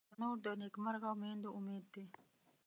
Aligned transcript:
تنور 0.13 0.37
د 0.45 0.47
نیکمرغه 0.61 1.11
میندو 1.21 1.49
امید 1.57 1.85
دی 1.93 2.05